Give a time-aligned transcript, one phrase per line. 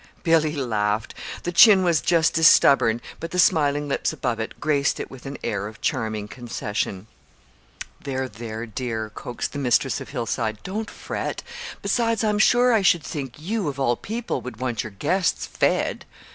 [0.23, 1.13] Billy laughed.
[1.43, 5.27] The chin was just as stubborn, but the smiling lips above it graced it with
[5.27, 7.05] an air of charming concession.
[8.03, 11.43] "There, there, dear," coaxed the mistress of Hillside, "don't fret.
[11.83, 15.99] Besides, I'm sure I should think you, of all people, would want your guests _fed!